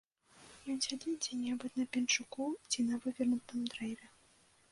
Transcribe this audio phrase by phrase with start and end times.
[0.73, 4.05] Ён сядзіць дзе-небудзь на пенчуку ці на вывернутым дрэве.